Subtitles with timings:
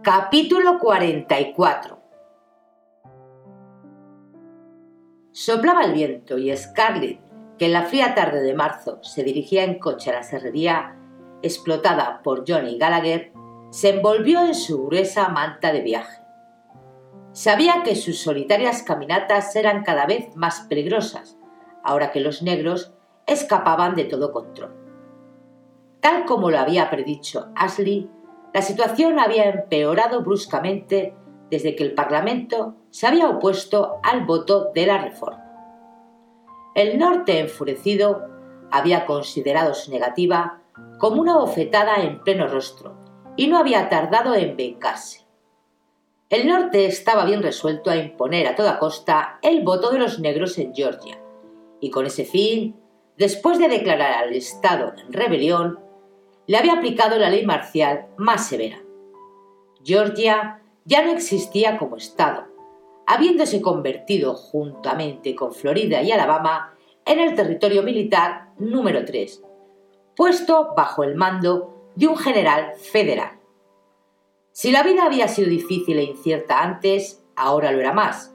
[0.00, 1.98] Capítulo 44
[5.32, 7.20] Soplaba el viento y Scarlett,
[7.58, 10.96] que en la fría tarde de marzo se dirigía en coche a la serrería
[11.42, 13.32] explotada por Johnny Gallagher,
[13.70, 16.22] se envolvió en su gruesa manta de viaje.
[17.32, 21.36] Sabía que sus solitarias caminatas eran cada vez más peligrosas,
[21.82, 22.94] ahora que los negros
[23.26, 24.76] escapaban de todo control.
[25.98, 28.08] Tal como lo había predicho Ashley,
[28.52, 31.14] la situación había empeorado bruscamente
[31.50, 35.44] desde que el Parlamento se había opuesto al voto de la reforma.
[36.74, 38.28] El norte enfurecido
[38.70, 40.60] había considerado su negativa
[40.98, 42.96] como una bofetada en pleno rostro
[43.36, 45.26] y no había tardado en vengarse.
[46.28, 50.58] El norte estaba bien resuelto a imponer a toda costa el voto de los negros
[50.58, 51.18] en Georgia,
[51.80, 52.76] y con ese fin,
[53.16, 55.78] después de declarar al Estado en rebelión,
[56.48, 58.78] le había aplicado la ley marcial más severa.
[59.84, 62.46] Georgia ya no existía como Estado,
[63.06, 69.42] habiéndose convertido juntamente con Florida y Alabama en el territorio militar número 3,
[70.16, 73.38] puesto bajo el mando de un general federal.
[74.52, 78.34] Si la vida había sido difícil e incierta antes, ahora lo era más.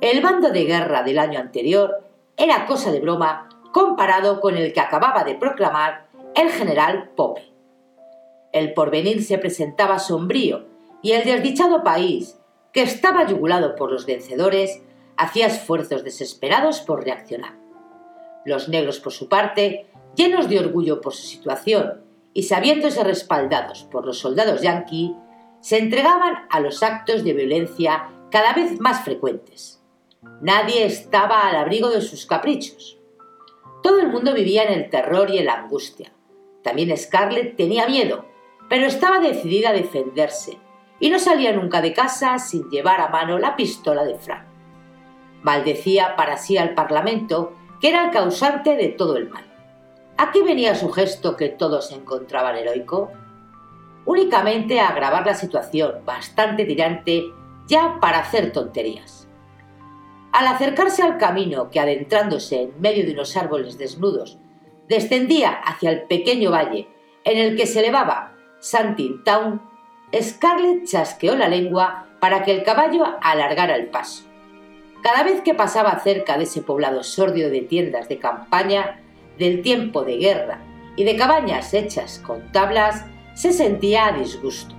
[0.00, 2.04] El bando de guerra del año anterior
[2.36, 6.07] era cosa de broma comparado con el que acababa de proclamar
[6.38, 7.42] el general Pope.
[8.52, 10.66] El porvenir se presentaba sombrío
[11.02, 12.38] y el desdichado país,
[12.72, 14.80] que estaba yugulado por los vencedores,
[15.16, 17.58] hacía esfuerzos desesperados por reaccionar.
[18.44, 22.04] Los negros, por su parte, llenos de orgullo por su situación
[22.34, 25.16] y sabiéndose respaldados por los soldados yanqui,
[25.60, 29.82] se entregaban a los actos de violencia cada vez más frecuentes.
[30.40, 33.00] Nadie estaba al abrigo de sus caprichos.
[33.82, 36.12] Todo el mundo vivía en el terror y en la angustia.
[36.68, 38.26] También Scarlett tenía miedo,
[38.68, 40.58] pero estaba decidida a defenderse
[41.00, 44.44] y no salía nunca de casa sin llevar a mano la pistola de Frank.
[45.42, 49.46] Maldecía para sí al Parlamento, que era el causante de todo el mal.
[50.18, 53.12] ¿A qué venía su gesto que todos encontraban heroico?
[54.04, 57.24] Únicamente a agravar la situación, bastante tirante
[57.66, 59.26] ya para hacer tonterías.
[60.32, 64.38] Al acercarse al camino que adentrándose en medio de unos árboles desnudos
[64.88, 66.88] descendía hacia el pequeño valle
[67.24, 69.60] en el que se elevaba Santin Town,
[70.20, 74.24] Scarlett chasqueó la lengua para que el caballo alargara el paso.
[75.02, 79.00] Cada vez que pasaba cerca de ese poblado sórdido de tiendas de campaña,
[79.38, 80.60] del tiempo de guerra
[80.96, 84.74] y de cabañas hechas con tablas, se sentía a disgusto.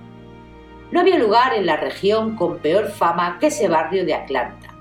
[0.90, 4.74] No había lugar en la región con peor fama que ese barrio de Atlanta,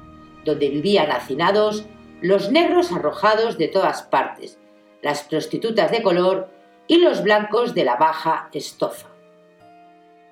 [0.44, 1.86] donde vivían hacinados
[2.22, 4.59] los negros arrojados de todas partes,
[5.02, 6.50] las prostitutas de color
[6.88, 9.08] y los blancos de la baja estofa.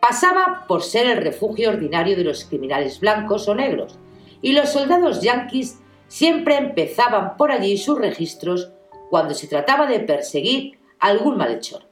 [0.02, 3.98] Pasaba por ser el refugio ordinario de los criminales blancos o negros,
[4.42, 8.72] y los soldados yanquis siempre empezaban por allí sus registros
[9.10, 11.84] cuando se trataba de perseguir algún malhechor.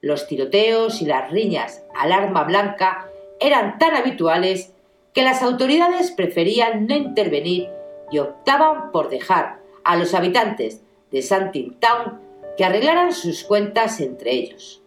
[0.00, 4.72] Los tiroteos y las riñas al arma blanca eran tan habituales
[5.12, 7.68] que las autoridades preferían no intervenir
[8.10, 12.20] y optaban por dejar a los habitantes de Santin Town
[12.56, 14.82] que arreglaran sus cuentas entre ellos.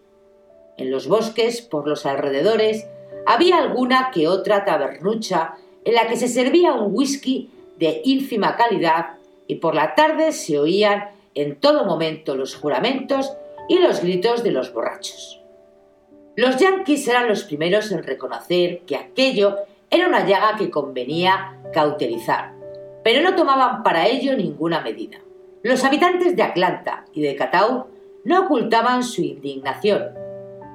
[0.77, 2.87] En los bosques, por los alrededores,
[3.25, 5.55] había alguna que otra tabernucha
[5.85, 9.17] en la que se servía un whisky de ínfima calidad
[9.47, 13.33] y por la tarde se oían en todo momento los juramentos
[13.67, 15.41] y los gritos de los borrachos.
[16.35, 19.57] Los yanquis eran los primeros en reconocer que aquello
[19.89, 22.53] era una llaga que convenía cauterizar,
[23.03, 25.19] pero no tomaban para ello ninguna medida.
[25.63, 27.87] Los habitantes de Atlanta y de Catau
[28.25, 30.09] no ocultaban su indignación,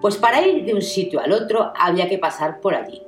[0.00, 3.02] pues para ir de un sitio al otro había que pasar por allí.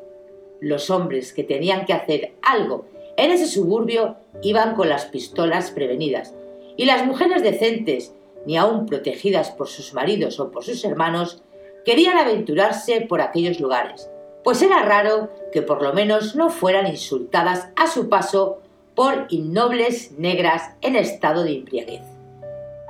[0.60, 2.84] Los hombres que tenían que hacer algo
[3.16, 6.34] en ese suburbio iban con las pistolas prevenidas,
[6.76, 11.42] y las mujeres decentes, ni aun protegidas por sus maridos o por sus hermanos,
[11.86, 14.10] querían aventurarse por aquellos lugares,
[14.44, 18.60] pues era raro que por lo menos no fueran insultadas a su paso
[19.00, 22.02] por innobles negras en estado de embriaguez.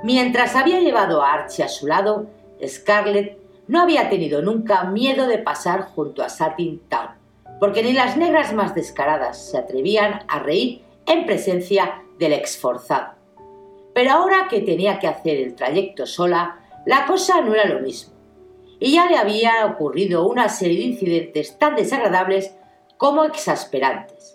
[0.03, 2.25] Mientras había llevado a Archie a su lado,
[2.61, 3.37] Scarlett
[3.69, 7.11] no había tenido nunca miedo de pasar junto a Satin Town,
[7.61, 13.13] porque ni las negras más descaradas se atrevían a reír en presencia del exforzado.
[13.93, 18.13] Pero ahora que tenía que hacer el trayecto sola, la cosa no era lo mismo.
[18.81, 22.53] Y ya le había ocurrido una serie de incidentes tan desagradables
[22.97, 24.30] como exasperantes.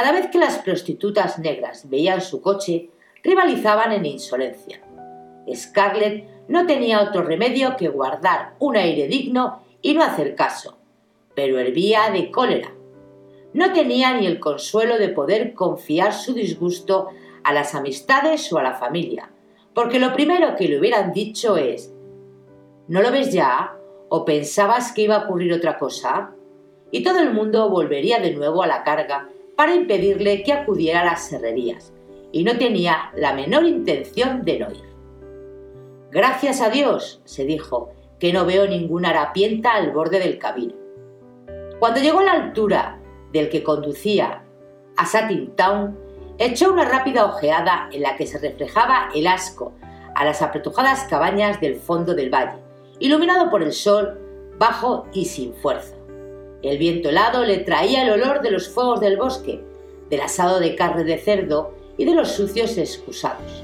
[0.00, 2.88] Cada vez que las prostitutas negras veían su coche,
[3.22, 4.80] rivalizaban en insolencia.
[5.54, 10.78] Scarlett no tenía otro remedio que guardar un aire digno y no hacer caso,
[11.34, 12.72] pero hervía de cólera.
[13.52, 17.08] No tenía ni el consuelo de poder confiar su disgusto
[17.44, 19.30] a las amistades o a la familia,
[19.74, 21.92] porque lo primero que le hubieran dicho es
[22.88, 23.76] ¿No lo ves ya?
[24.08, 26.30] ¿O pensabas que iba a ocurrir otra cosa?
[26.90, 29.28] Y todo el mundo volvería de nuevo a la carga
[29.60, 31.92] para impedirle que acudiera a las serrerías,
[32.32, 34.88] y no tenía la menor intención de no ir.
[36.10, 40.72] Gracias a Dios, se dijo, que no veo ninguna harapienta al borde del camino.
[41.78, 43.02] Cuando llegó a la altura
[43.34, 44.44] del que conducía
[44.96, 45.94] a Satin Town,
[46.38, 49.74] echó una rápida ojeada en la que se reflejaba el asco
[50.14, 52.62] a las apretujadas cabañas del fondo del valle,
[52.98, 54.18] iluminado por el sol,
[54.58, 55.99] bajo y sin fuerza.
[56.62, 59.60] El viento helado le traía el olor de los fuegos del bosque,
[60.10, 63.62] del asado de carne de cerdo y de los sucios excusados.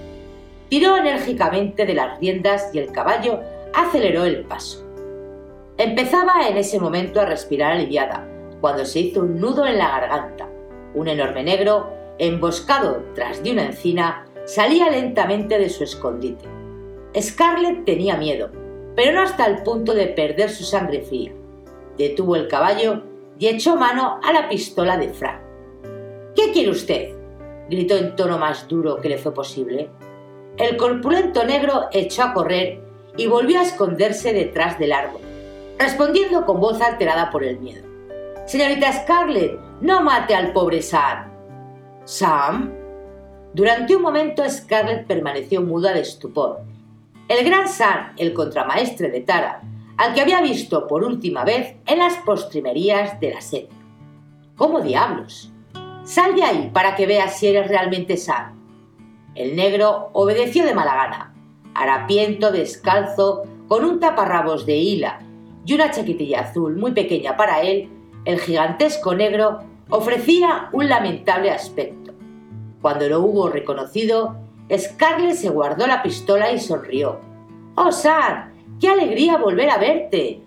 [0.68, 3.40] Tiró enérgicamente de las riendas y el caballo
[3.74, 4.84] aceleró el paso.
[5.78, 8.26] Empezaba en ese momento a respirar aliviada,
[8.62, 10.48] cuando se hizo un nudo en la garganta.
[10.94, 16.46] Un enorme negro, emboscado tras de una encina, salía lentamente de su escondite.
[17.20, 18.50] Scarlett tenía miedo,
[18.94, 21.32] pero no hasta el punto de perder su sangre fría.
[21.98, 23.02] Detuvo el caballo
[23.38, 25.40] y echó mano a la pistola de Frank.
[26.34, 27.14] ¿Qué quiere usted?
[27.68, 29.90] gritó en tono más duro que le fue posible.
[30.56, 32.80] El corpulento negro echó a correr
[33.16, 35.20] y volvió a esconderse detrás del árbol,
[35.78, 37.84] respondiendo con voz alterada por el miedo.
[38.46, 41.32] Señorita Scarlett, no mate al pobre Sam.
[42.04, 42.72] ¿Sam?
[43.52, 46.60] Durante un momento Scarlett permaneció muda de estupor.
[47.28, 49.62] El gran Sam, el contramaestre de Tara,
[49.96, 53.68] al que había visto por última vez en las postrimerías de la sede.
[54.56, 55.52] ¿Cómo diablos?
[56.04, 58.54] Sal de ahí para que veas si eres realmente Sam.
[59.34, 61.34] El negro obedeció de mala gana,
[61.74, 65.20] harapiento, descalzo, con un taparrabos de hila
[65.64, 67.90] y una chaquetilla azul muy pequeña para él,
[68.24, 69.60] el gigantesco negro
[69.90, 72.12] ofrecía un lamentable aspecto.
[72.80, 74.36] Cuando lo hubo reconocido,
[74.74, 77.20] Scarlett se guardó la pistola y sonrió.
[77.74, 78.55] ¡Oh, Sam!
[78.80, 80.42] ¡Qué alegría volver a verte!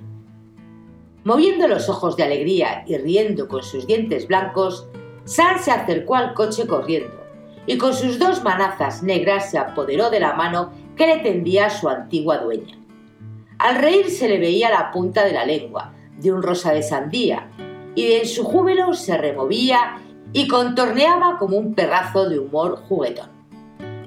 [1.24, 4.88] Moviendo los ojos de alegría y riendo con sus dientes blancos,
[5.26, 7.20] Sam se acercó al coche corriendo
[7.66, 11.90] y con sus dos manazas negras se apoderó de la mano que le tendía su
[11.90, 12.78] antigua dueña.
[13.58, 17.50] Al reír se le veía la punta de la lengua, de un rosa de sandía,
[17.96, 19.98] y en su júbilo se removía
[20.34, 23.30] y contorneaba como un perrazo de humor juguetón.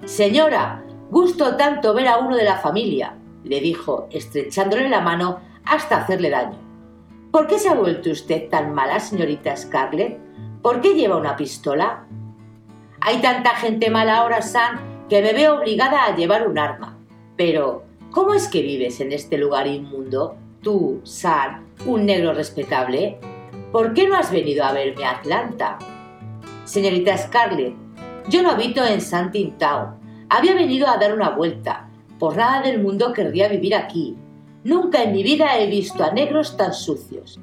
[0.05, 5.99] Señora, gusto tanto ver a uno de la familia, le dijo, estrechándole la mano hasta
[5.99, 6.59] hacerle daño.
[7.31, 10.19] ¿Por qué se ha vuelto usted tan mala, señorita Scarlett?
[10.61, 12.07] ¿Por qué lleva una pistola?
[13.01, 16.99] Hay tanta gente mala ahora, Sam, que me veo obligada a llevar un arma.
[17.37, 20.37] Pero, ¿cómo es que vives en este lugar inmundo?
[20.63, 23.19] Tú, Sam, un negro respetable.
[23.73, 25.79] ¿Por qué no has venido a verme a Atlanta?
[26.65, 27.75] Señorita Scarlett,
[28.29, 29.97] yo no habito en Santin Town.
[30.29, 31.89] Había venido a dar una vuelta.
[32.23, 34.17] Por nada del mundo querría vivir aquí.
[34.63, 37.41] Nunca en mi vida he visto a negros tan sucios.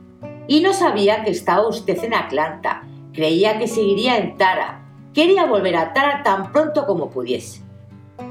[0.47, 4.85] Y no sabía que estaba usted en Atlanta Creía que seguiría en Tara.
[5.13, 7.61] Quería volver a Tara tan pronto como pudiese.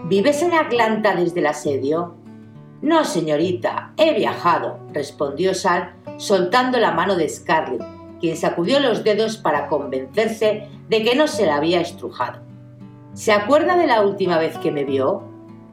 [0.05, 2.15] ¿Vives en Atlanta desde el asedio?
[2.81, 7.85] No, señorita, he viajado, respondió Sal, soltando la mano de Scarlett,
[8.21, 12.41] quien sacudió los dedos para convencerse de que no se la había estrujado.
[13.13, 15.28] ¿Se acuerda de la última vez que me vio?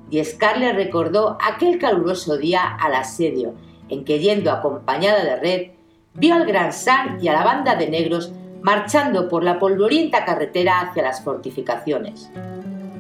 [0.10, 3.54] Y Scarlett recordó aquel caluroso día al asedio,
[3.90, 5.72] en que yendo acompañada de Red,
[6.14, 8.32] vio al Gran San y a la banda de negros
[8.62, 12.32] marchando por la polvorienta carretera hacia las fortificaciones.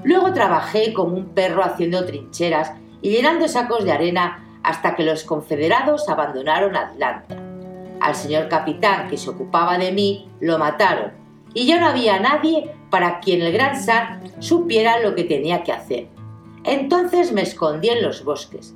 [0.03, 2.71] Luego trabajé como un perro haciendo trincheras
[3.01, 7.37] y llenando sacos de arena hasta que los confederados abandonaron Atlanta.
[7.99, 11.13] Al señor capitán que se ocupaba de mí lo mataron
[11.55, 15.71] y ya no había nadie para quien el gran San supiera lo que tenía que
[15.71, 16.07] hacer.
[16.65, 18.73] Entonces me escondí en los bosques.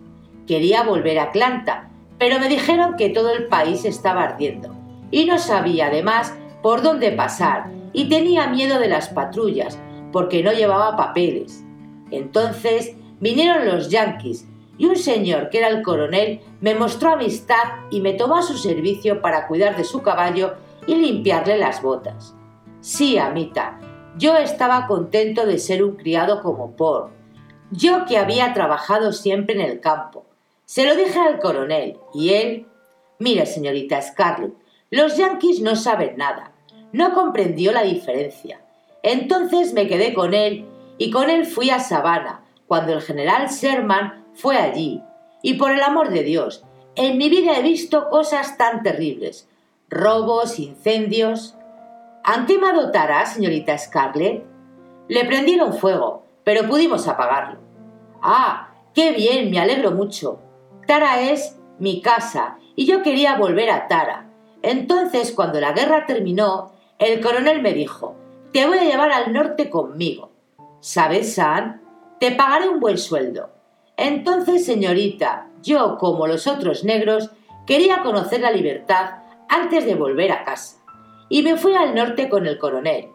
[0.48, 4.76] Quería volver a Atlanta, pero me dijeron que todo el país estaba ardiendo
[5.12, 9.80] y no sabía además por dónde pasar y tenía miedo de las patrullas
[10.12, 11.64] porque no llevaba papeles.
[12.12, 18.02] Entonces vinieron los yanquis y un señor que era el coronel me mostró amistad y
[18.02, 20.54] me tomó a su servicio para cuidar de su caballo
[20.88, 22.36] y limpiarle las botas.
[22.82, 23.80] Sí, amita,
[24.18, 27.19] yo estaba contento de ser un criado como por.
[27.72, 30.26] Yo que había trabajado siempre en el campo.
[30.66, 32.66] Se lo dije al coronel y él...
[33.20, 34.54] Mire, señorita Scarlett,
[34.90, 36.54] los yanquis no saben nada.
[36.94, 38.62] No comprendió la diferencia.
[39.04, 40.66] Entonces me quedé con él
[40.98, 45.04] y con él fui a Savannah cuando el general Sherman fue allí.
[45.42, 46.64] Y por el amor de Dios,
[46.96, 49.48] en mi vida he visto cosas tan terribles.
[49.90, 51.56] Robos, incendios.
[52.24, 54.44] ¿Han quemado Tara, señorita Scarlett?
[55.08, 57.60] Le prendieron fuego, pero pudimos apagarlo.
[58.24, 60.40] Ah, qué bien, me alegro mucho.
[60.88, 64.32] Tara es mi casa y yo quería volver a Tara.
[64.64, 68.16] Entonces, cuando la guerra terminó, el coronel me dijo,
[68.52, 70.32] te voy a llevar al norte conmigo.
[70.80, 71.84] ¿Sabes, San?
[72.20, 73.52] Te pagaré un buen sueldo.
[73.96, 77.30] Entonces, señorita, yo, como los otros negros,
[77.68, 80.84] quería conocer la libertad antes de volver a casa.
[81.30, 83.10] Y me fui al norte con el coronel.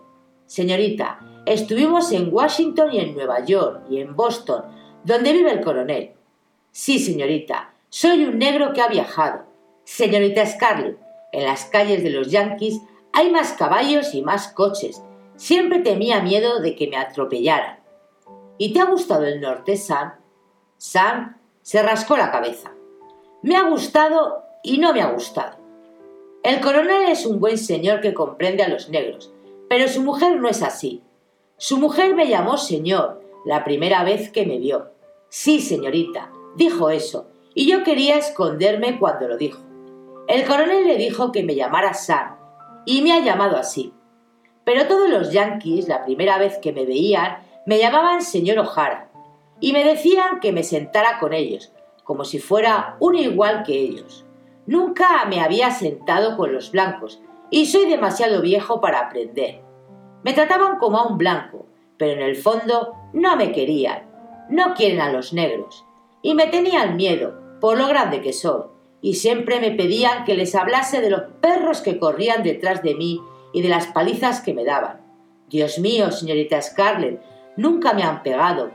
[0.46, 4.64] Señorita, estuvimos en Washington y en Nueva York y en Boston,
[5.04, 6.12] donde vive el coronel.
[6.70, 9.44] Sí, señorita, soy un negro que ha viajado.
[9.84, 10.98] Señorita Scarlett,
[11.32, 12.80] en las calles de los Yankees
[13.12, 15.02] hay más caballos y más coches.
[15.36, 17.78] Siempre temía miedo de que me atropellaran.
[18.58, 20.14] ¿Y te ha gustado el norte, Sam?
[20.78, 22.72] Sam se rascó la cabeza.
[23.42, 25.56] Me ha gustado y no me ha gustado.
[26.42, 29.32] El coronel es un buen señor que comprende a los negros,
[29.68, 31.02] pero su mujer no es así.
[31.56, 34.90] Su mujer me llamó señor la primera vez que me vio.
[35.28, 39.62] Sí, señorita, dijo eso, y yo quería esconderme cuando lo dijo.
[40.26, 42.36] El coronel le dijo que me llamara Sam,
[42.86, 43.92] y me ha llamado así.
[44.64, 49.10] Pero todos los yanquis, la primera vez que me veían, me llamaban señor O'Hara
[49.60, 54.24] y me decían que me sentara con ellos, como si fuera uno igual que ellos.
[54.66, 59.63] Nunca me había sentado con los blancos y soy demasiado viejo para aprender.
[60.24, 61.66] Me trataban como a un blanco,
[61.96, 64.10] pero en el fondo no me querían.
[64.50, 65.84] No quieren a los negros.
[66.22, 70.54] Y me tenían miedo, por lo grande que soy y siempre me pedían que les
[70.54, 73.20] hablase de los perros que corrían detrás de mí
[73.52, 75.02] y de las palizas que me daban.
[75.50, 77.20] Dios mío, señorita Scarlett,
[77.58, 78.70] nunca me han pegado.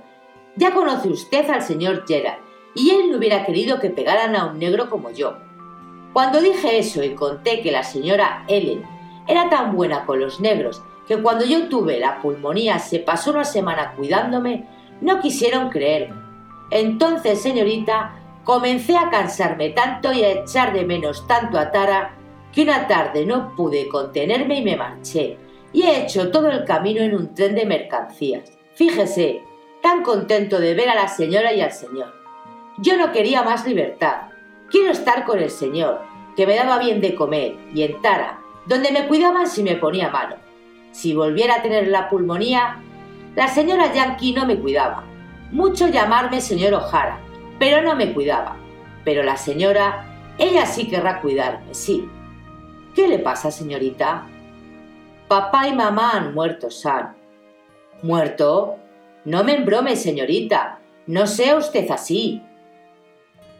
[0.56, 2.38] Ya conoce usted al señor Gerald,
[2.76, 5.36] y él no hubiera querido que pegaran a un negro como yo.
[6.14, 8.84] Cuando dije eso y conté que la señora Ellen
[9.28, 13.44] era tan buena con los negros que cuando yo tuve la pulmonía se pasó una
[13.44, 14.66] semana cuidándome,
[15.02, 16.16] no quisieron creerme.
[16.72, 22.16] Entonces, señorita, Comencé a cansarme tanto y a echar de menos tanto a Tara
[22.52, 25.38] que una tarde no pude contenerme y me marché.
[25.72, 28.58] Y he hecho todo el camino en un tren de mercancías.
[28.74, 29.44] Fíjese,
[29.84, 32.12] tan contento de ver a la señora y al señor.
[32.80, 34.32] Yo no quería más libertad.
[34.72, 36.02] Quiero estar con el señor,
[36.36, 40.10] que me daba bien de comer, y en Tara, donde me cuidaban si me ponía
[40.10, 40.38] malo.
[40.92, 42.82] Si volviera a tener la pulmonía,
[43.36, 45.04] la señora Yankee no me cuidaba.
[45.52, 47.20] Mucho llamarme señor O'Hara,
[47.60, 48.58] pero no me cuidaba.
[49.06, 50.06] Pero la señora,
[50.38, 52.10] ella sí querrá cuidarme, sí.
[52.96, 54.28] ¿Qué le pasa, señorita?
[55.28, 57.16] Papá y mamá han muerto, San.
[58.02, 58.78] ¿Muerto?
[59.26, 60.80] No me embrome, señorita.
[61.06, 62.42] No sea usted así.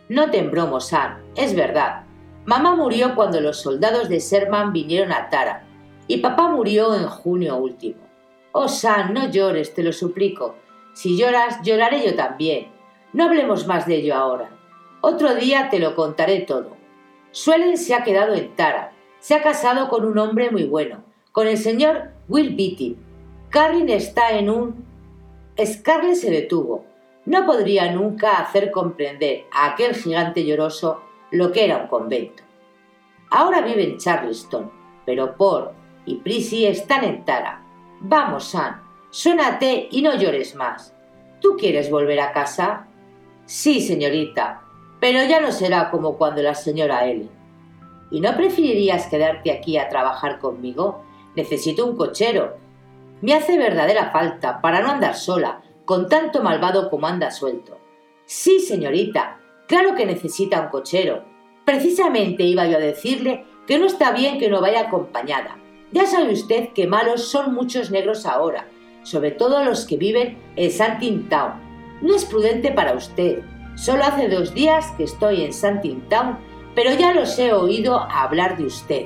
[0.08, 1.22] No te embromo, San.
[1.36, 2.04] Es verdad.
[2.46, 5.69] Mamá murió cuando los soldados de Sherman vinieron a Tara
[6.10, 8.02] y papá murió en junio último.
[8.52, 10.56] Oh, San, no llores, te lo suplico.
[10.94, 12.68] Si lloras, lloraré yo también.
[13.14, 14.50] No hablemos más de ello ahora.
[15.02, 16.76] Otro día te lo contaré todo.
[17.30, 18.92] Suelen se ha quedado en Tara.
[19.20, 22.98] Se ha casado con un hombre muy bueno, con el señor Will Beatty.
[23.52, 24.86] Carrin está en un...
[25.64, 26.86] Scarlett se detuvo.
[27.26, 32.42] No podría nunca hacer comprender a aquel gigante lloroso lo que era un convento.
[33.30, 34.72] Ahora vive en Charleston,
[35.06, 35.79] pero Por
[36.10, 37.62] y Prissy están en Tara.
[38.02, 40.96] Vamos, Sam, suénate y no llores más.
[41.40, 42.88] ¿Tú quieres volver a casa?
[43.46, 44.64] Sí, señorita.
[45.00, 47.30] pero ya no será como cuando la señora Ellen.
[48.12, 51.04] ¿Y no preferirías quedarte aquí a trabajar conmigo?
[51.36, 52.58] Necesito un cochero.
[53.22, 57.78] Me hace verdadera falta para no andar sola, con tanto malvado como anda suelto.
[58.26, 61.24] Sí, señorita, claro que necesita un cochero.
[61.66, 65.58] Precisamente iba yo a decirle que no está bien que no vaya acompañada.
[65.92, 68.68] Ya sabe usted que malos son muchos negros ahora,
[69.04, 71.54] sobre todo los que viven en Santin Town.
[72.02, 73.42] No es prudente para usted.
[73.76, 76.38] Solo hace dos días que estoy en Santin Town,
[76.76, 79.06] pero ya los he oído hablar de usted.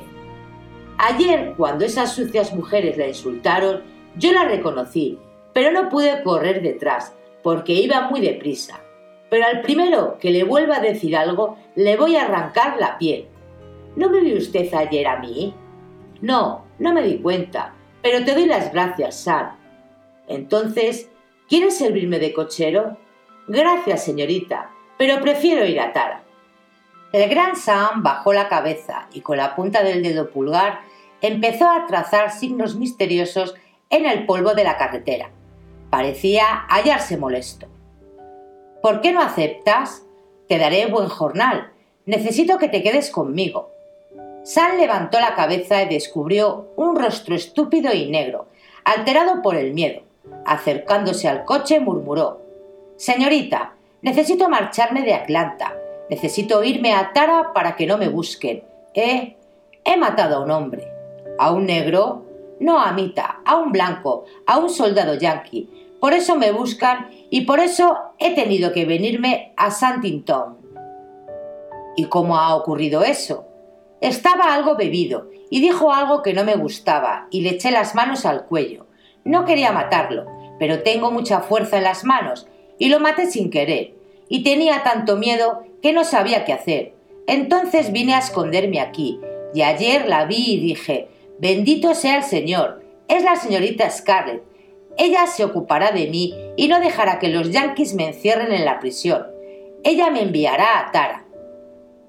[0.97, 3.83] Ayer, cuando esas sucias mujeres la insultaron,
[4.17, 5.17] yo la reconocí,
[5.53, 8.81] pero no pude correr detrás, porque iba muy deprisa.
[9.29, 13.27] Pero al primero que le vuelva a decir algo, le voy a arrancar la piel.
[13.95, 15.53] ¿No me vio usted ayer a mí?
[16.21, 19.57] No, no me di cuenta, pero te doy las gracias, Sam.
[20.27, 21.09] Entonces,
[21.47, 22.97] ¿quieres servirme de cochero?
[23.47, 26.23] Gracias, señorita, pero prefiero ir a Tara.
[27.11, 30.79] El gran Sam bajó la cabeza y con la punta del dedo pulgar
[31.21, 33.55] empezó a trazar signos misteriosos
[33.89, 35.29] en el polvo de la carretera.
[35.89, 37.67] Parecía hallarse molesto.
[38.81, 40.05] ¿Por qué no aceptas?
[40.49, 41.71] Te daré buen jornal.
[42.05, 43.72] Necesito que te quedes conmigo.
[44.43, 48.47] Sam levantó la cabeza y descubrió un rostro estúpido y negro,
[48.83, 50.01] alterado por el miedo.
[50.45, 52.41] Acercándose al coche murmuró
[52.97, 55.73] Señorita, necesito marcharme de Atlanta.
[56.09, 58.63] Necesito irme a Tara para que no me busquen.
[58.93, 59.37] He...
[59.83, 60.87] he matado a un hombre.
[61.39, 62.25] ¿A un negro?
[62.59, 65.69] No a Mita, a un blanco, a un soldado yanqui.
[65.99, 70.57] Por eso me buscan y por eso he tenido que venirme a Santington.
[71.95, 73.45] ¿Y cómo ha ocurrido eso?
[74.03, 78.25] Estaba algo bebido y dijo algo que no me gustaba y le eché las manos
[78.25, 78.85] al cuello.
[79.23, 80.25] No quería matarlo,
[80.59, 82.45] pero tengo mucha fuerza en las manos
[82.77, 83.93] y lo maté sin querer.
[84.27, 86.93] Y tenía tanto miedo que no sabía qué hacer.
[87.27, 89.21] Entonces vine a esconderme aquí
[89.53, 91.07] y ayer la vi y dije,
[91.39, 94.43] bendito sea el Señor, es la señorita Scarlett.
[94.97, 98.81] Ella se ocupará de mí y no dejará que los yanquis me encierren en la
[98.81, 99.27] prisión.
[99.85, 101.23] Ella me enviará a Tara.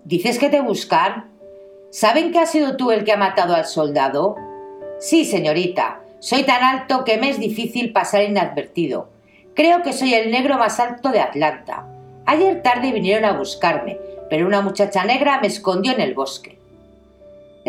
[0.05, 1.34] ¿Dices que te buscan?
[1.95, 4.35] ¿Saben que has sido tú el que ha matado al soldado?
[4.99, 6.01] Sí, señorita.
[6.19, 9.11] Soy tan alto que me es difícil pasar inadvertido.
[9.55, 11.87] Creo que soy el negro más alto de Atlanta.
[12.27, 13.97] Ayer tarde vinieron a buscarme,
[14.29, 16.59] pero una muchacha negra me escondió en el bosque.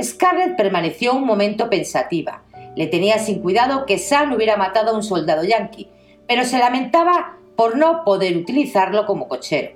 [0.01, 2.41] Scarlett permaneció un momento pensativa.
[2.75, 5.87] Le tenía sin cuidado que Sam hubiera matado a un soldado yanqui,
[6.27, 9.73] pero se lamentaba por no poder utilizarlo como cochero.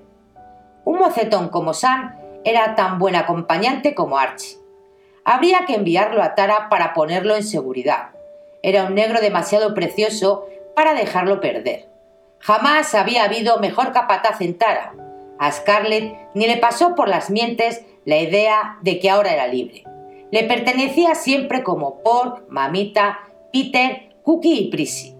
[0.85, 4.57] Un mocetón como Sam era tan buen acompañante como Archie.
[5.23, 8.11] Habría que enviarlo a Tara para ponerlo en seguridad.
[8.63, 11.87] Era un negro demasiado precioso para dejarlo perder.
[12.39, 14.93] Jamás había habido mejor capataz en Tara.
[15.37, 19.83] A Scarlett ni le pasó por las mientes la idea de que ahora era libre.
[20.31, 23.19] Le pertenecía siempre como Pork, Mamita,
[23.51, 25.15] Peter, Cookie y Prissy.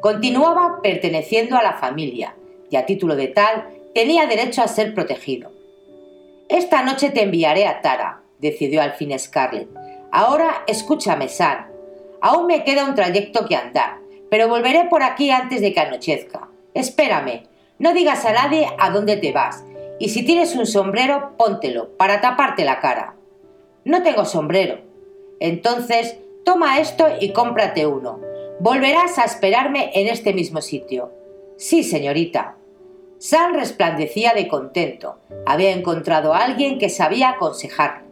[0.00, 2.34] Continuaba perteneciendo a la familia
[2.70, 5.50] y a título de tal tenía derecho a ser protegido.
[6.52, 9.70] Esta noche te enviaré a Tara, decidió al fin Scarlett.
[10.10, 11.66] Ahora escúchame, Sam.
[12.20, 16.50] Aún me queda un trayecto que andar, pero volveré por aquí antes de que anochezca.
[16.74, 17.44] Espérame,
[17.78, 19.64] no digas a nadie a dónde te vas,
[19.98, 23.16] y si tienes un sombrero, póntelo, para taparte la cara.
[23.86, 24.78] No tengo sombrero.
[25.40, 28.20] Entonces, toma esto y cómprate uno.
[28.60, 31.12] Volverás a esperarme en este mismo sitio.
[31.56, 32.56] Sí, señorita.
[33.22, 35.20] Sam resplandecía de contento.
[35.46, 38.08] Había encontrado a alguien que sabía aconsejarle.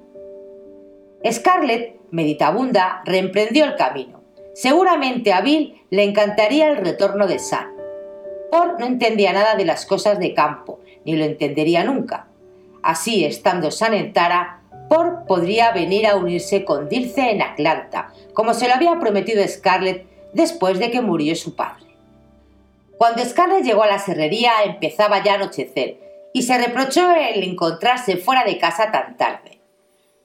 [1.29, 4.23] Scarlett, meditabunda, reemprendió el camino.
[4.55, 7.73] Seguramente a Bill le encantaría el retorno de Sam.
[8.53, 12.29] Por no entendía nada de las cosas de campo, ni lo entendería nunca.
[12.81, 18.55] Así, estando Sam en Tara, Por podría venir a unirse con Dilce en Atlanta, como
[18.55, 21.90] se lo había prometido Scarlett después de que murió su padre.
[23.01, 28.19] Cuando Scarlett llegó a la serrería empezaba ya a anochecer y se reprochó el encontrarse
[28.19, 29.59] fuera de casa tan tarde.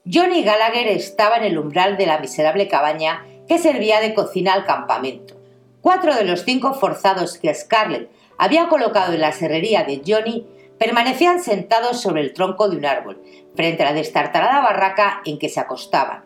[0.05, 4.65] Johnny Gallagher estaba en el umbral de la miserable cabaña que servía de cocina al
[4.65, 5.35] campamento.
[5.79, 10.45] Cuatro de los cinco forzados que Scarlett había colocado en la serrería de Johnny
[10.77, 13.23] permanecían sentados sobre el tronco de un árbol,
[13.55, 16.25] frente a la destartalada barraca en que se acostaban.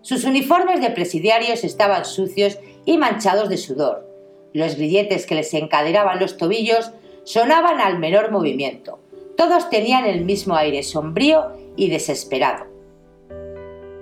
[0.00, 4.11] Sus uniformes de presidiarios estaban sucios y manchados de sudor,
[4.52, 6.92] los grilletes que les encadenaban los tobillos
[7.24, 8.98] sonaban al menor movimiento.
[9.36, 12.66] Todos tenían el mismo aire sombrío y desesperado.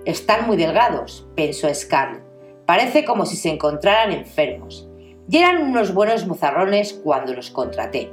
[0.04, 2.22] Están muy delgados, pensó Scarlett.
[2.66, 4.88] Parece como si se encontraran enfermos.
[5.28, 8.10] Y eran unos buenos mozarrones cuando los contraté.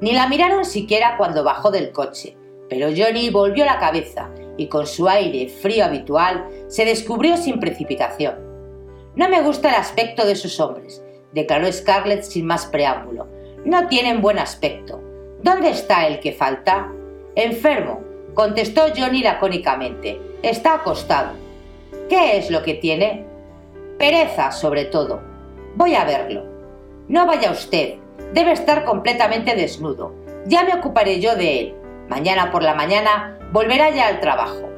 [0.00, 2.36] Ni la miraron siquiera cuando bajó del coche,
[2.68, 8.36] Pero Johnny volvió la cabeza y con su aire frío habitual se descubrió sin precipitación.
[9.16, 11.03] No me gusta el aspecto de esos hombres,
[11.34, 13.26] declaró Scarlett sin más preámbulo.
[13.64, 15.00] No tienen buen aspecto.
[15.42, 16.90] ¿Dónde está el que falta?
[17.34, 18.00] Enfermo,
[18.34, 20.20] contestó Johnny lacónicamente.
[20.42, 21.32] Está acostado.
[22.08, 23.26] ¿Qué es lo que tiene?
[23.98, 25.20] Pereza, sobre todo.
[25.74, 26.44] Voy a verlo.
[27.08, 27.94] No vaya usted.
[28.32, 30.14] Debe estar completamente desnudo.
[30.46, 31.74] Ya me ocuparé yo de él.
[32.08, 34.68] Mañana por la mañana volverá ya al trabajo.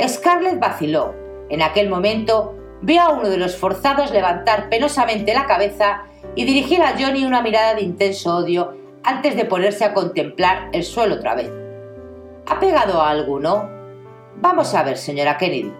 [0.00, 1.14] Scarlett vaciló.
[1.48, 6.02] En aquel momento vio a uno de los forzados levantar penosamente la cabeza
[6.34, 10.84] y dirigir a Johnny una mirada de intenso odio antes de ponerse a contemplar el
[10.84, 11.50] suelo otra vez.
[12.46, 13.68] ¿Ha pegado a alguno?
[14.36, 15.72] Vamos a ver, señora Kennedy.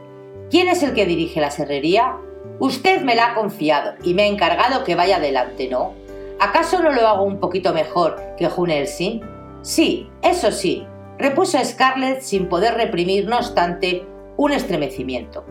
[0.51, 2.17] ¿Quién es el que dirige la serrería?
[2.59, 5.95] Usted me la ha confiado y me ha encargado que vaya adelante, ¿no?
[6.39, 9.23] ¿Acaso no lo hago un poquito mejor que Jun Elsin?
[9.63, 10.87] Sí, eso sí,
[11.19, 14.05] repuso Scarlett sin poder reprimir, no obstante,
[14.37, 15.45] un estremecimiento.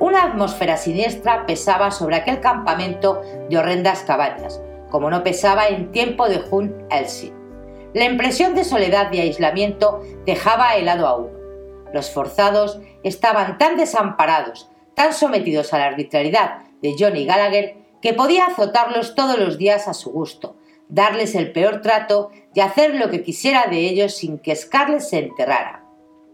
[0.00, 4.58] Una atmósfera siniestra pesaba sobre aquel campamento de horrendas cabañas,
[4.88, 7.34] como no pesaba en tiempo de Jun Elsin.
[7.92, 11.38] La impresión de soledad y aislamiento dejaba helado a uno.
[11.92, 18.46] Los forzados estaban tan desamparados, tan sometidos a la arbitrariedad de Johnny Gallagher, que podía
[18.46, 20.56] azotarlos todos los días a su gusto,
[20.88, 25.18] darles el peor trato y hacer lo que quisiera de ellos sin que Scarlett se
[25.18, 25.84] enterrara.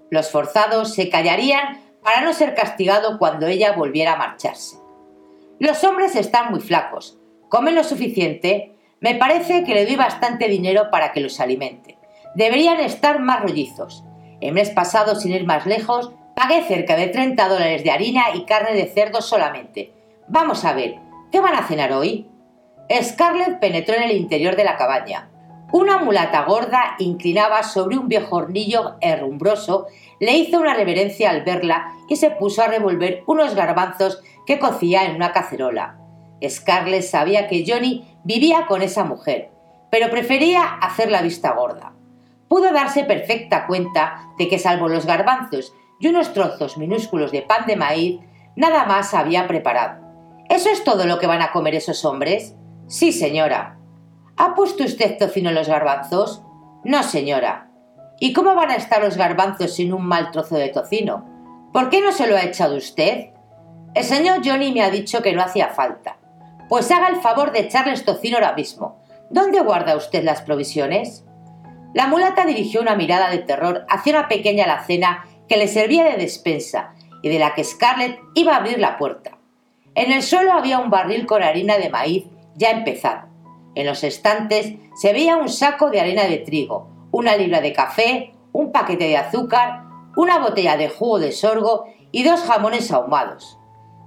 [0.08, 4.76] Los forzados se callarían para no ser castigado cuando ella volviera a marcharse.
[5.58, 10.92] Los hombres están muy flacos, comen lo suficiente, me parece que le doy bastante dinero
[10.92, 11.98] para que los alimente.
[12.36, 14.04] Deberían estar más rollizos.
[14.40, 18.44] El mes pasado, sin ir más lejos, pagué cerca de 30 dólares de harina y
[18.44, 19.92] carne de cerdo solamente.
[20.28, 21.00] Vamos a ver,
[21.32, 22.30] ¿qué van a cenar hoy?
[23.02, 25.28] Scarlett penetró en el interior de la cabaña.
[25.72, 29.88] Una mulata gorda inclinaba sobre un viejo hornillo herrumbroso,
[30.20, 35.04] le hizo una reverencia al verla y se puso a revolver unos garbanzos que cocía
[35.04, 35.98] en una cacerola.
[36.46, 39.50] Scarlett sabía que Johnny vivía con esa mujer,
[39.90, 41.92] pero prefería hacer la vista gorda.
[42.48, 47.66] Pudo darse perfecta cuenta de que salvo los garbanzos y unos trozos minúsculos de pan
[47.66, 48.20] de maíz,
[48.54, 50.04] nada más había preparado.
[50.48, 52.54] ¿Eso es todo lo que van a comer esos hombres?
[52.86, 53.78] Sí, señora.
[54.36, 56.42] ¿Ha puesto usted tocino en los garbanzos?
[56.84, 57.65] No, señora.
[58.18, 61.26] ¿Y cómo van a estar los garbanzos sin un mal trozo de tocino?
[61.72, 63.30] ¿Por qué no se lo ha echado usted?
[63.94, 66.16] El señor Johnny me ha dicho que no hacía falta.
[66.68, 69.02] Pues haga el favor de echarles tocino ahora mismo.
[69.30, 71.24] ¿Dónde guarda usted las provisiones?
[71.92, 76.16] La mulata dirigió una mirada de terror hacia una pequeña alacena que le servía de
[76.16, 79.38] despensa y de la que Scarlett iba a abrir la puerta.
[79.94, 82.24] En el suelo había un barril con harina de maíz
[82.54, 83.28] ya empezado.
[83.74, 88.34] En los estantes se veía un saco de harina de trigo, una libra de café,
[88.52, 89.84] un paquete de azúcar,
[90.16, 93.58] una botella de jugo de sorgo y dos jamones ahumados.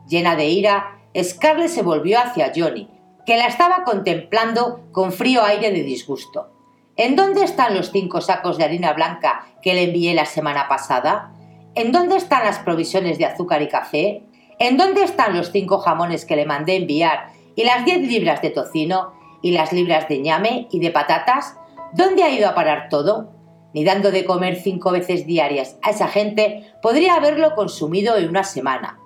[0.07, 2.87] Llena de ira, Scarlett se volvió hacia Johnny,
[3.25, 6.51] que la estaba contemplando con frío aire de disgusto.
[6.97, 11.31] ¿En dónde están los cinco sacos de harina blanca que le envié la semana pasada?
[11.73, 14.21] ¿En dónde están las provisiones de azúcar y café?
[14.59, 18.51] ¿En dónde están los cinco jamones que le mandé enviar y las diez libras de
[18.51, 21.58] tocino y las libras de ñame y de patatas?
[21.93, 23.33] ¿Dónde ha ido a parar todo?
[23.73, 28.43] Ni dando de comer cinco veces diarias a esa gente podría haberlo consumido en una
[28.43, 28.99] semana.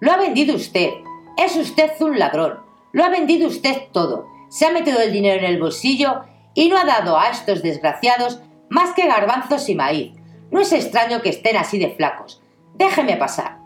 [0.00, 0.90] Lo ha vendido usted,
[1.36, 2.60] es usted un ladrón.
[2.92, 4.26] Lo ha vendido usted todo.
[4.48, 6.22] Se ha metido el dinero en el bolsillo
[6.54, 10.12] y no ha dado a estos desgraciados más que garbanzos y maíz.
[10.50, 12.42] No es extraño que estén así de flacos.
[12.74, 13.58] Déjeme pasar.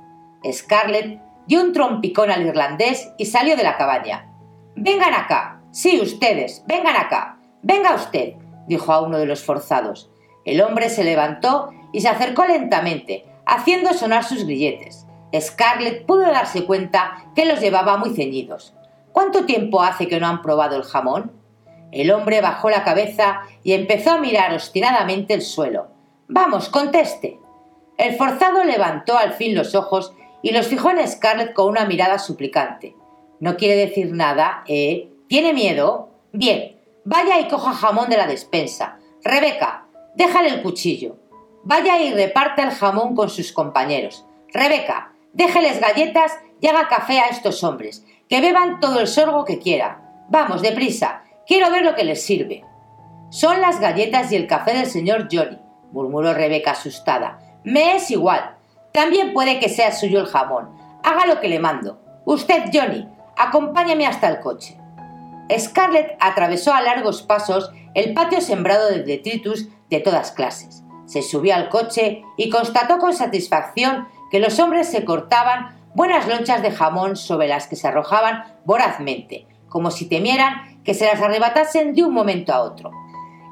[0.51, 4.33] Scarlett dio un trompicón al irlandés y salió de la cabaña.
[4.77, 5.63] Vengan acá.
[5.73, 6.65] Sí, ustedes.
[6.67, 7.39] Vengan acá.
[7.63, 10.11] Venga usted, dijo a uno de los forzados.
[10.45, 15.07] El hombre se levantó y se acercó lentamente, haciendo sonar sus grilletes.
[15.39, 18.75] Scarlett pudo darse cuenta que los llevaba muy ceñidos.
[19.13, 21.33] ¿Cuánto tiempo hace que no han probado el jamón?
[21.93, 25.89] El hombre bajó la cabeza y empezó a mirar obstinadamente el suelo.
[26.29, 27.41] Vamos, conteste.
[27.99, 32.19] El forzado levantó al fin los ojos y los fijó en Scarlett con una mirada
[32.19, 32.95] suplicante.
[33.41, 35.11] ¿No quiere decir nada, eh?
[35.29, 36.09] ¿Tiene miedo?
[36.33, 36.80] Bien,
[37.11, 38.99] vaya y coja jamón de la despensa.
[39.25, 41.17] Rebeca, déjale el cuchillo.
[41.65, 44.25] Vaya y reparte el jamón con sus compañeros.
[44.53, 49.61] Rebeca, Déjeles galletas y haga café a estos hombres, que beban todo el sorgo que
[49.61, 50.27] quiera.
[50.29, 52.65] Vamos, deprisa, quiero ver lo que les sirve.
[53.31, 55.59] Son las galletas y el café del señor Johnny,
[55.93, 57.39] murmuró Rebeca asustada.
[57.63, 58.57] Me es igual.
[58.93, 60.71] También puede que sea suyo el jamón.
[61.05, 62.01] Haga lo que le mando.
[62.25, 64.80] Usted, Johnny, acompáñame hasta el coche.
[65.59, 70.85] Scarlett atravesó a largos pasos el patio sembrado de detritus de todas clases.
[71.07, 76.63] Se subió al coche y constató con satisfacción que los hombres se cortaban buenas lonchas
[76.63, 81.95] de jamón sobre las que se arrojaban vorazmente, como si temieran que se las arrebatasen
[81.95, 82.93] de un momento a otro.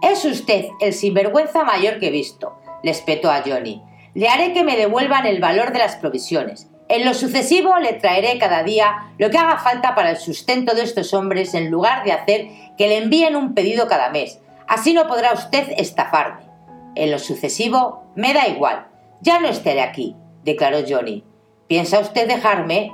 [0.03, 3.83] Es usted el sinvergüenza mayor que he visto, le espetó a Johnny.
[4.15, 6.71] Le haré que me devuelvan el valor de las provisiones.
[6.89, 10.83] En lo sucesivo le traeré cada día lo que haga falta para el sustento de
[10.83, 12.49] estos hombres en lugar de hacer
[12.79, 14.41] que le envíen un pedido cada mes.
[14.67, 16.49] Así no podrá usted estafarme.
[16.95, 18.87] En lo sucesivo me da igual.
[19.21, 21.25] Ya no estaré aquí, declaró Johnny.
[21.67, 22.91] ¿Piensa usted dejarme?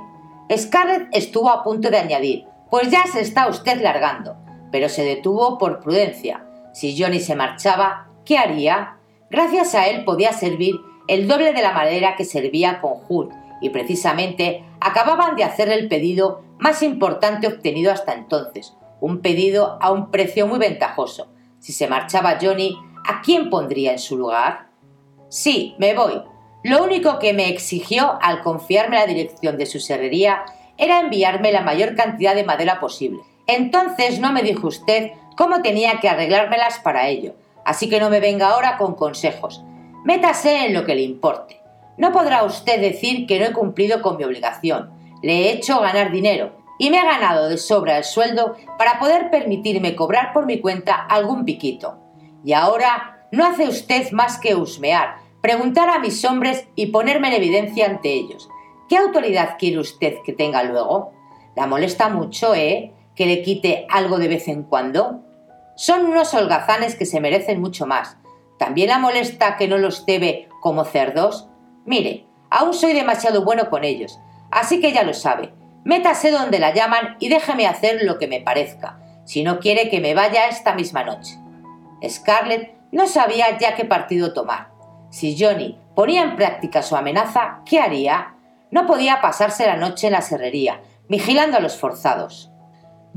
[0.54, 4.36] Scarlett estuvo a punto de añadir, pues ya se está usted largando,
[4.72, 6.44] pero se detuvo por prudencia.
[6.72, 8.96] Si Johnny se marchaba, ¿qué haría?
[9.30, 10.74] Gracias a él podía servir
[11.06, 13.32] el doble de la madera que servía con Hood,
[13.64, 19.90] y precisamente acababan de hacer el pedido más importante obtenido hasta entonces, un pedido a
[19.90, 21.28] un precio muy ventajoso.
[21.60, 22.76] Si se marchaba Johnny,
[23.08, 24.66] ¿a quién pondría en su lugar?
[25.30, 26.20] Sí, me voy.
[26.62, 30.44] Lo único que me exigió al confiarme la dirección de su serrería
[30.76, 33.22] era enviarme la mayor cantidad de madera posible.
[33.46, 38.20] Entonces no me dijo usted cómo tenía que arreglármelas para ello, así que no me
[38.20, 39.64] venga ahora con consejos.
[40.04, 41.63] Métase en lo que le importe.
[41.96, 44.90] No podrá usted decir que no he cumplido con mi obligación.
[45.22, 49.30] Le he hecho ganar dinero y me ha ganado de sobra el sueldo para poder
[49.30, 51.98] permitirme cobrar por mi cuenta algún piquito.
[52.44, 57.34] Y ahora no hace usted más que husmear, preguntar a mis hombres y ponerme en
[57.34, 58.48] evidencia ante ellos.
[58.88, 61.12] ¿Qué autoridad quiere usted que tenga luego?
[61.56, 62.92] ¿La molesta mucho, eh?
[63.14, 65.20] ¿Que le quite algo de vez en cuando?
[65.76, 68.16] Son unos holgazanes que se merecen mucho más.
[68.58, 71.48] ¿También la molesta que no los debe como cerdos?
[71.86, 74.18] Mire, aún soy demasiado bueno con ellos,
[74.50, 75.52] así que ya lo sabe.
[75.84, 80.00] Métase donde la llaman y déjeme hacer lo que me parezca, si no quiere que
[80.00, 81.38] me vaya esta misma noche.
[82.08, 84.70] Scarlett no sabía ya qué partido tomar.
[85.10, 88.34] Si Johnny ponía en práctica su amenaza, ¿qué haría?
[88.70, 92.50] No podía pasarse la noche en la serrería, vigilando a los forzados.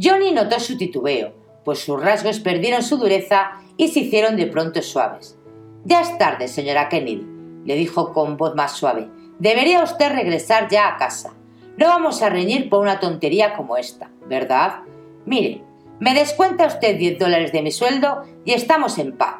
[0.01, 4.81] Johnny notó su titubeo, pues sus rasgos perdieron su dureza y se hicieron de pronto
[4.81, 5.37] suaves.
[5.85, 7.36] Ya es tarde, señora Kennedy,
[7.67, 9.09] le dijo con voz más suave.
[9.39, 11.33] Debería usted regresar ya a casa.
[11.77, 14.79] No vamos a reñir por una tontería como esta, ¿verdad?
[15.25, 15.61] Mire,
[15.99, 19.35] me descuenta usted 10 dólares de mi sueldo y estamos en paz.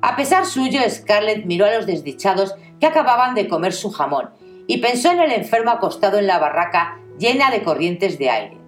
[0.00, 4.30] A pesar suyo, Scarlett miró a los desdichados que acababan de comer su jamón
[4.68, 8.58] y pensó en el enfermo acostado en la barraca llena de corrientes de aire.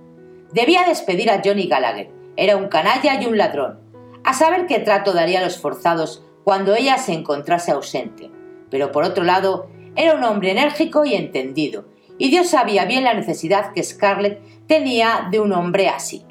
[0.52, 2.10] Debía despedir a Johnny Gallagher.
[2.36, 3.78] Era un canalla y un ladrón.
[4.24, 8.30] A saber qué trato daría a los forzados cuando ella se encontrase ausente.
[8.74, 11.84] Pero por otro lado, era un hombre enérgico y entendido,
[12.18, 16.26] y Dios sabía bien la necesidad que Scarlett tenía de un hombre así.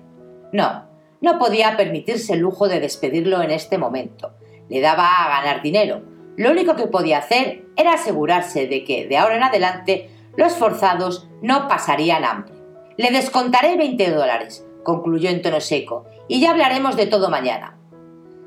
[0.52, 0.90] No,
[1.22, 4.34] no podía permitirse el lujo de despedirlo en este momento.
[4.68, 6.02] Le daba a ganar dinero.
[6.36, 11.30] Lo único que podía hacer era asegurarse de que, de ahora en adelante, los forzados
[11.42, 12.56] no pasarían hambre.
[12.98, 17.78] Le descontaré 20 dólares, concluyó en tono seco, y ya hablaremos de todo mañana.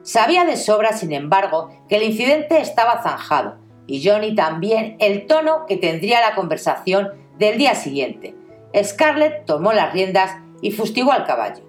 [0.03, 5.67] Sabía de sobra, sin embargo, que el incidente estaba zanjado, y Johnny también el tono
[5.67, 8.35] que tendría la conversación del día siguiente.
[8.83, 11.63] Scarlett tomó las riendas y fustigó al caballo.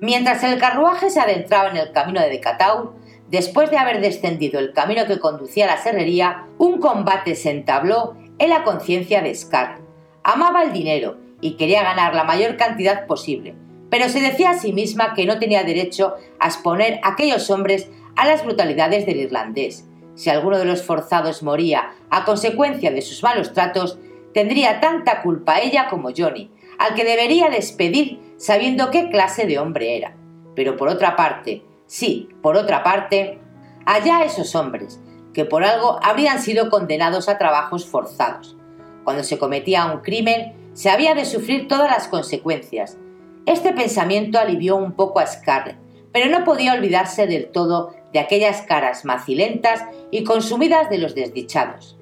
[0.00, 2.94] Mientras el carruaje se adentraba en el camino de Decataur,
[3.30, 8.16] después de haber descendido el camino que conducía a la serrería, un combate se entabló
[8.38, 9.82] en la conciencia de Scarlett.
[10.22, 13.54] Amaba el dinero y quería ganar la mayor cantidad posible,
[13.90, 17.88] pero se decía a sí misma que no tenía derecho a exponer a aquellos hombres
[18.16, 19.86] a las brutalidades del irlandés.
[20.16, 23.98] Si alguno de los forzados moría a consecuencia de sus malos tratos,
[24.34, 29.96] tendría tanta culpa ella como Johnny, al que debería despedir sabiendo qué clase de hombre
[29.96, 30.16] era.
[30.54, 33.38] Pero por otra parte, sí, por otra parte,
[33.84, 35.00] allá esos hombres,
[35.34, 38.56] que por algo habrían sido condenados a trabajos forzados.
[39.04, 42.98] Cuando se cometía un crimen, se había de sufrir todas las consecuencias.
[43.44, 45.76] Este pensamiento alivió un poco a Scarlett,
[46.10, 51.98] pero no podía olvidarse del todo de aquellas caras macilentas y consumidas de los desdichados.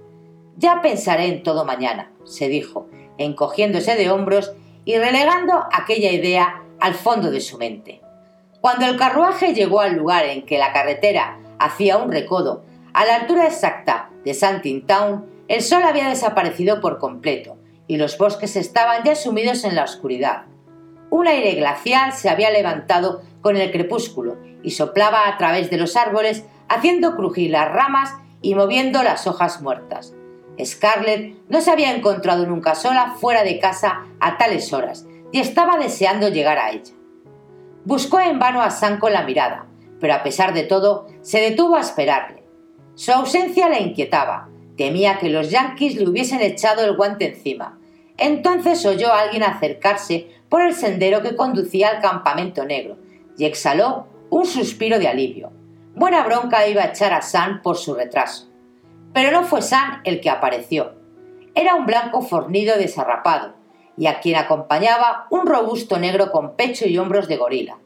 [0.56, 2.88] Ya pensaré en todo mañana, se dijo,
[3.18, 4.52] encogiéndose de hombros
[4.84, 8.00] y relegando aquella idea al fondo de su mente.
[8.60, 13.16] Cuando el carruaje llegó al lugar en que la carretera hacía un recodo, a la
[13.16, 19.02] altura exacta de Santin Town, el sol había desaparecido por completo y los bosques estaban
[19.04, 20.44] ya sumidos en la oscuridad.
[21.10, 25.96] Un aire glacial se había levantado con el crepúsculo y soplaba a través de los
[25.96, 30.14] árboles, haciendo crujir las ramas y moviendo las hojas muertas.
[30.64, 35.76] Scarlett no se había encontrado nunca sola fuera de casa a tales horas y estaba
[35.76, 36.94] deseando llegar a ella.
[37.84, 39.66] Buscó en vano a Sam con la mirada,
[40.00, 42.44] pero a pesar de todo se detuvo a esperarle.
[42.94, 44.48] Su ausencia le inquietaba.
[44.78, 47.78] Temía que los yanquis le hubiesen echado el guante encima.
[48.16, 53.03] Entonces oyó a alguien acercarse por el sendero que conducía al campamento negro
[53.36, 55.52] y exhaló un suspiro de alivio.
[55.94, 58.48] Buena bronca iba a echar a San por su retraso.
[59.12, 60.94] Pero no fue San el que apareció.
[61.54, 63.54] Era un blanco fornido desarrapado,
[63.96, 67.78] y a quien acompañaba un robusto negro con pecho y hombros de gorila.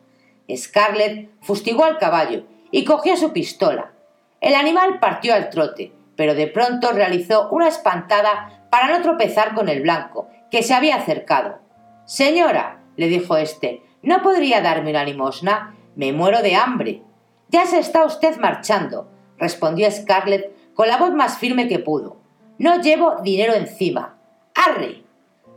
[0.55, 3.93] Scarlett fustigó al caballo y cogió su pistola.
[4.41, 9.69] El animal partió al trote, pero de pronto realizó una espantada para no tropezar con
[9.69, 11.59] el blanco, que se había acercado.
[12.07, 15.75] Señora, le dijo éste, ¿no podría darme una limosna?
[15.97, 17.03] Me muero de hambre.
[17.49, 22.17] Ya se está usted marchando, respondió Scarlett con la voz más firme que pudo.
[22.59, 24.19] No llevo dinero encima.
[24.55, 25.03] ¡Arre!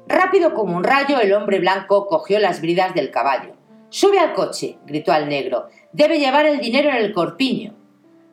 [0.07, 3.55] Rápido como un rayo, el hombre blanco cogió las bridas del caballo.
[3.89, 5.67] Sube al coche, gritó al negro.
[5.91, 7.75] Debe llevar el dinero en el corpiño.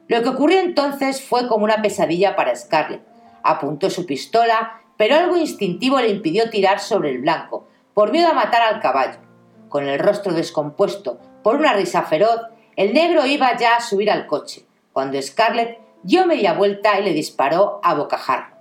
[0.06, 3.02] Lo que ocurrió entonces fue como una pesadilla para Scarlett.
[3.42, 8.34] Apuntó su pistola, pero algo instintivo le impidió tirar sobre el blanco, por miedo a
[8.34, 9.18] matar al caballo.
[9.68, 12.40] Con el rostro descompuesto por una risa feroz,
[12.76, 17.12] el negro iba ya a subir al coche, cuando Scarlett dio media vuelta y le
[17.12, 18.56] disparó a bocajarro.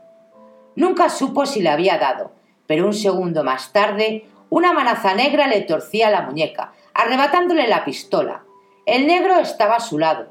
[0.76, 2.32] Nunca supo si le había dado,
[2.66, 8.44] pero un segundo más tarde una manaza negra le torcía la muñeca, arrebatándole la pistola.
[8.86, 10.30] El negro estaba a su lado,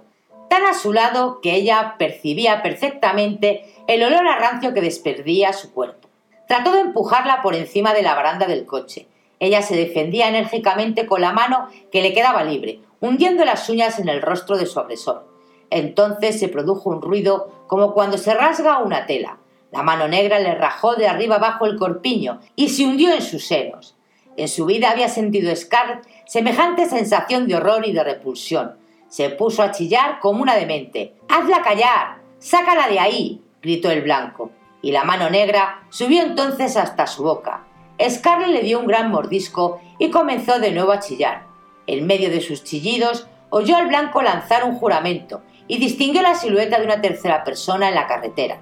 [0.49, 5.73] tan a su lado que ella percibía perfectamente el olor a rancio que desperdía su
[5.73, 6.09] cuerpo.
[6.49, 9.07] Trató de empujarla por encima de la baranda del coche.
[9.39, 14.09] Ella se defendía enérgicamente con la mano que le quedaba libre, hundiendo las uñas en
[14.09, 15.27] el rostro de su agresor.
[15.71, 19.39] Entonces se produjo un ruido como cuando se rasga una tela.
[19.73, 23.45] La mano negra le rajó de arriba abajo el corpiño y se hundió en sus
[23.45, 23.97] senos.
[24.37, 28.77] En su vida había sentido Scarlett semejante sensación de horror y de repulsión.
[29.09, 31.15] Se puso a chillar como una demente.
[31.29, 32.19] ¡Hazla callar!
[32.39, 33.43] ¡Sácala de ahí!
[33.63, 34.51] gritó el blanco,
[34.83, 37.65] y la mano negra subió entonces hasta su boca.
[38.09, 41.47] Scarlett le dio un gran mordisco y comenzó de nuevo a chillar.
[41.87, 46.79] En medio de sus chillidos oyó al blanco lanzar un juramento y distinguió la silueta
[46.79, 48.61] de una tercera persona en la carretera.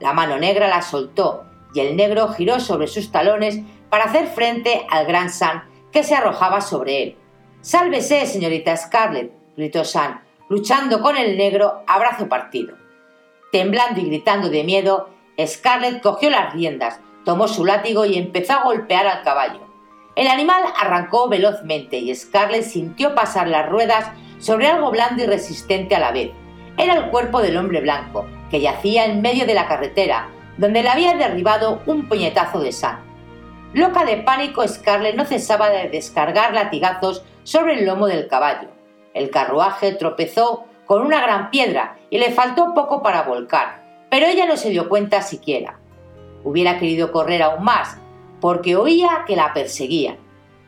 [0.00, 4.86] La mano negra la soltó y el negro giró sobre sus talones para hacer frente
[4.90, 7.16] al gran Sam que se arrojaba sobre él.
[7.60, 12.76] Sálvese, señorita Scarlett, gritó Sam, luchando con el negro a brazo partido.
[13.52, 18.64] Temblando y gritando de miedo, Scarlett cogió las riendas, tomó su látigo y empezó a
[18.64, 19.60] golpear al caballo.
[20.14, 25.94] El animal arrancó velozmente y Scarlett sintió pasar las ruedas sobre algo blando y resistente
[25.94, 26.30] a la vez.
[26.76, 30.88] Era el cuerpo del hombre blanco, que yacía en medio de la carretera, donde le
[30.88, 32.98] había derribado un puñetazo de Sam.
[33.72, 38.68] Loca de pánico, Scarlett no cesaba de descargar latigazos sobre el lomo del caballo.
[39.14, 44.44] El carruaje tropezó con una gran piedra y le faltó poco para volcar, pero ella
[44.44, 45.78] no se dio cuenta siquiera.
[46.44, 47.98] Hubiera querido correr aún más,
[48.40, 50.16] porque oía que la perseguían.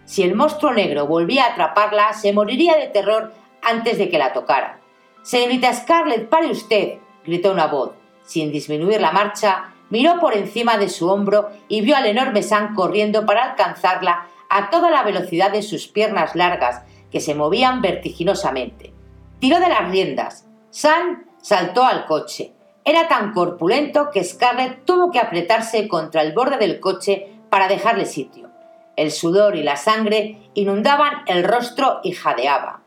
[0.04, 3.32] Si el monstruo negro volvía a atraparla, se moriría de terror
[3.62, 4.80] antes de que la tocara.
[5.22, 7.92] Señorita Scarlett, pare usted, gritó una voz.
[8.22, 12.74] Sin disminuir la marcha, miró por encima de su hombro y vio al enorme Sam
[12.74, 18.92] corriendo para alcanzarla a toda la velocidad de sus piernas largas que se movían vertiginosamente.
[19.40, 20.46] Tiró de las riendas.
[20.70, 22.52] Sam saltó al coche.
[22.84, 28.04] Era tan corpulento que Scarlett tuvo que apretarse contra el borde del coche para dejarle
[28.04, 28.50] sitio.
[28.96, 32.82] El sudor y la sangre inundaban el rostro y jadeaba.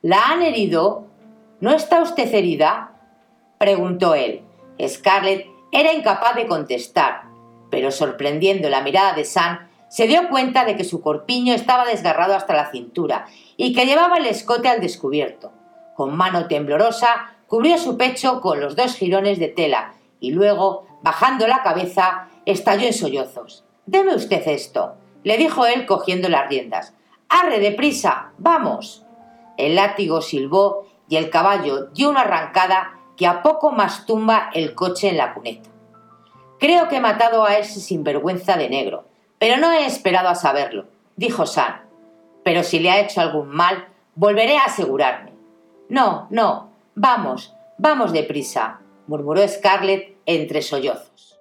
[0.00, 1.06] ¿La han herido?
[1.60, 2.92] ¿No está usted herida?
[3.58, 4.42] preguntó él.
[4.86, 7.24] Scarlett era incapaz de contestar,
[7.70, 12.34] pero sorprendiendo la mirada de Sam, se dio cuenta de que su corpiño estaba desgarrado
[12.34, 13.26] hasta la cintura
[13.56, 15.52] y que llevaba el escote al descubierto.
[15.94, 21.46] Con mano temblorosa, cubrió su pecho con los dos jirones de tela y luego, bajando
[21.46, 23.62] la cabeza, estalló en sollozos.
[23.86, 26.94] Deme usted esto, le dijo él cogiendo las riendas.
[27.28, 28.32] ¡Arre deprisa!
[28.38, 29.06] ¡Vamos!
[29.56, 34.74] El látigo silbó y el caballo dio una arrancada que a poco más tumba el
[34.74, 35.70] coche en la cuneta.
[36.58, 39.04] Creo que he matado a ese sinvergüenza de negro,
[39.38, 41.82] pero no he esperado a saberlo, dijo Sam.
[42.42, 45.34] Pero si le ha hecho algún mal, volveré a asegurarme.
[45.88, 51.40] No, no, vamos, vamos deprisa, murmuró Scarlett entre sollozos.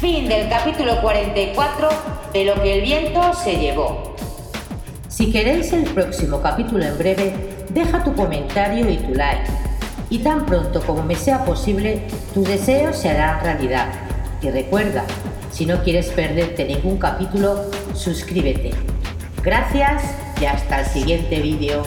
[0.00, 1.88] Fin del capítulo 44
[2.32, 4.14] de Lo que el viento se llevó.
[5.08, 9.50] Si queréis el próximo capítulo en breve, deja tu comentario y tu like
[10.08, 13.92] y tan pronto como me sea posible, tus deseos se harán realidad.
[14.42, 15.04] Y recuerda,
[15.52, 18.70] si no quieres perderte ningún capítulo, suscríbete.
[19.42, 20.02] Gracias
[20.40, 21.82] y hasta el siguiente vídeo.